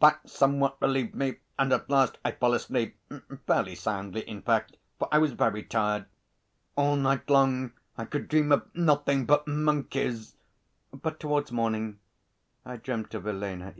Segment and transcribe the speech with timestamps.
[0.00, 2.98] That somewhat relieved me, and at last I fell asleep
[3.46, 6.06] fairly soundly, in fact, for I was very tired.
[6.76, 10.34] All night long I could dream of nothing but monkeys,
[10.94, 11.98] but towards morning
[12.64, 13.70] I dreamt of Ele